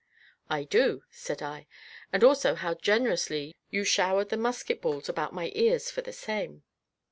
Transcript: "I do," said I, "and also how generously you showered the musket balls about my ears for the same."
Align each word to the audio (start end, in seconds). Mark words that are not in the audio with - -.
"I 0.49 0.63
do," 0.63 1.03
said 1.11 1.43
I, 1.43 1.67
"and 2.11 2.23
also 2.23 2.55
how 2.55 2.73
generously 2.73 3.53
you 3.69 3.83
showered 3.83 4.29
the 4.29 4.35
musket 4.35 4.81
balls 4.81 5.07
about 5.07 5.31
my 5.31 5.51
ears 5.53 5.91
for 5.91 6.01
the 6.01 6.11
same." 6.11 6.63